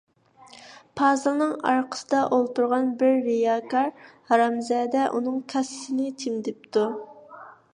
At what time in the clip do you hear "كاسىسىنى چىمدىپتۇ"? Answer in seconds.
5.55-6.87